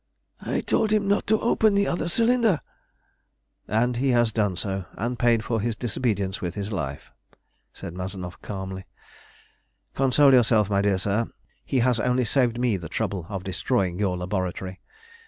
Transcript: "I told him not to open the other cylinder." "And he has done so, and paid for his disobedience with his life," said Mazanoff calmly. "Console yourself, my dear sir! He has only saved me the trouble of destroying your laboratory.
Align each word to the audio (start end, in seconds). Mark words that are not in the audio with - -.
"I 0.41 0.61
told 0.61 0.89
him 0.89 1.07
not 1.07 1.27
to 1.27 1.39
open 1.41 1.75
the 1.75 1.85
other 1.85 2.09
cylinder." 2.09 2.61
"And 3.67 3.97
he 3.97 4.09
has 4.09 4.31
done 4.31 4.57
so, 4.57 4.85
and 4.93 5.19
paid 5.19 5.43
for 5.45 5.61
his 5.61 5.75
disobedience 5.75 6.41
with 6.41 6.55
his 6.55 6.71
life," 6.71 7.11
said 7.71 7.93
Mazanoff 7.93 8.41
calmly. 8.41 8.87
"Console 9.93 10.33
yourself, 10.33 10.71
my 10.71 10.81
dear 10.81 10.97
sir! 10.97 11.29
He 11.63 11.81
has 11.81 11.99
only 11.99 12.25
saved 12.25 12.59
me 12.59 12.77
the 12.77 12.89
trouble 12.89 13.27
of 13.29 13.43
destroying 13.43 13.99
your 13.99 14.17
laboratory. 14.17 14.79